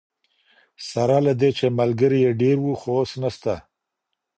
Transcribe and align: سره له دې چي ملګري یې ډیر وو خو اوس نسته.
سره 0.89 1.15
له 1.25 1.33
دې 1.39 1.49
چي 1.57 1.67
ملګري 1.79 2.19
یې 2.25 2.31
ډیر 2.41 2.57
وو 2.61 2.73
خو 2.81 2.89
اوس 2.99 3.11
نسته. 3.21 3.53